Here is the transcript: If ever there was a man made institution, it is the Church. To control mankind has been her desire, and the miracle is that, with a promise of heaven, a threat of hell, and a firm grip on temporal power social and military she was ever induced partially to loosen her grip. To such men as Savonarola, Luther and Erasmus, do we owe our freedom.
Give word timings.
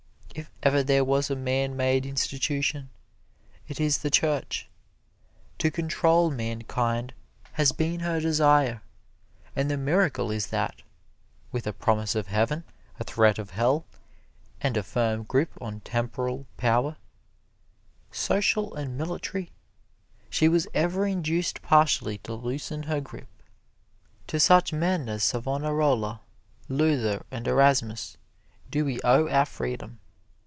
If 0.33 0.47
ever 0.63 0.81
there 0.81 1.03
was 1.03 1.29
a 1.29 1.35
man 1.35 1.75
made 1.75 2.05
institution, 2.05 2.89
it 3.67 3.81
is 3.81 3.97
the 3.97 4.09
Church. 4.11 4.69
To 5.59 5.69
control 5.69 6.31
mankind 6.31 7.13
has 7.53 7.73
been 7.73 7.99
her 7.99 8.21
desire, 8.21 8.81
and 9.57 9.69
the 9.69 9.75
miracle 9.75 10.31
is 10.31 10.47
that, 10.47 10.83
with 11.51 11.67
a 11.67 11.73
promise 11.73 12.15
of 12.15 12.27
heaven, 12.27 12.63
a 12.97 13.03
threat 13.03 13.39
of 13.39 13.49
hell, 13.51 13.85
and 14.61 14.77
a 14.77 14.83
firm 14.83 15.23
grip 15.23 15.51
on 15.59 15.81
temporal 15.81 16.45
power 16.55 16.95
social 18.11 18.73
and 18.75 18.97
military 18.97 19.51
she 20.29 20.47
was 20.47 20.65
ever 20.73 21.05
induced 21.05 21.61
partially 21.61 22.19
to 22.19 22.33
loosen 22.35 22.83
her 22.83 23.01
grip. 23.01 23.27
To 24.27 24.39
such 24.39 24.71
men 24.71 25.09
as 25.09 25.25
Savonarola, 25.25 26.21
Luther 26.69 27.25
and 27.31 27.45
Erasmus, 27.49 28.15
do 28.71 28.85
we 28.85 29.01
owe 29.03 29.27
our 29.27 29.45
freedom. 29.45 29.97